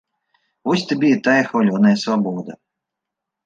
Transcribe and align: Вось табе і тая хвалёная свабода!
Вось 0.69 0.85
табе 0.93 1.11
і 1.17 1.21
тая 1.29 1.37
хвалёная 1.51 1.95
свабода! 2.07 2.61